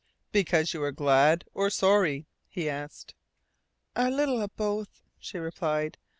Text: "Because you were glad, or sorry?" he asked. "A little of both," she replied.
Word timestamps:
"Because 0.31 0.73
you 0.73 0.79
were 0.79 0.91
glad, 0.91 1.45
or 1.53 1.69
sorry?" 1.69 2.25
he 2.49 2.67
asked. 2.67 3.13
"A 3.95 4.09
little 4.09 4.41
of 4.41 4.55
both," 4.57 5.03
she 5.19 5.37
replied. 5.37 5.99